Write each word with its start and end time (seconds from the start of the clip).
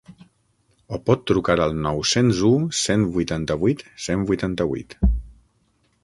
O 0.95 0.99
pot 1.09 1.25
trucar 1.31 1.55
al 1.65 1.75
nou-cents 1.83 2.41
u 2.47 2.49
cent 2.83 3.05
vuitanta-vuit 3.17 3.83
cent 4.07 4.25
vuitanta-vuit. 4.31 4.97